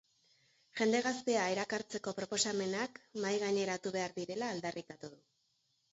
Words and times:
Jende 0.79 1.01
gaztea 1.07 1.43
erakartzeko 1.55 2.15
proposamenak 2.21 2.99
mahaigaineratu 3.27 3.95
behar 3.99 4.17
direla 4.19 4.53
aldarrikatu 4.57 5.13
du. 5.13 5.21